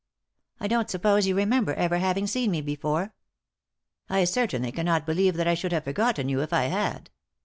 I 0.59 0.67
don't 0.67 0.89
suppose 0.89 1.27
you 1.27 1.35
remember 1.35 1.75
ever 1.75 1.99
having 1.99 2.25
seen 2.25 2.49
me 2.49 2.61
before."" 2.61 3.13
I 4.09 4.23
certainly 4.23 4.71
cannot 4.71 5.05
believe 5.05 5.35
that 5.35 5.47
I 5.47 5.53
should 5.53 5.73
have 5.73 5.83
for 5.83 5.93
gotten 5.93 6.27
you 6.27 6.41
if 6.41 6.51
I 6.51 6.63
had." 6.63 7.11